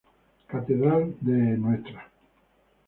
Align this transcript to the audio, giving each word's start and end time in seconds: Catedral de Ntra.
Catedral 0.53 1.03
de 1.21 1.37
Ntra. 1.61 2.01